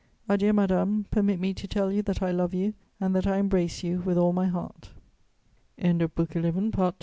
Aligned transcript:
"Adieu, 0.27 0.51
madame, 0.51 1.05
permit 1.11 1.39
me 1.39 1.53
to 1.53 1.67
tell 1.67 1.91
you 1.91 2.01
that 2.01 2.23
I 2.23 2.31
love 2.31 2.55
you 2.55 2.73
and 2.99 3.15
that 3.15 3.27
I 3.27 3.37
embrace 3.37 3.83
you 3.83 3.99
with 4.01 4.17
all 4.17 4.33
my 4.33 4.47
heart." 4.47 4.89
Now 5.77 6.07
that 6.07 6.43
M 6.43 6.73